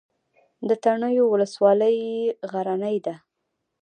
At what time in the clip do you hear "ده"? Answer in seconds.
3.05-3.15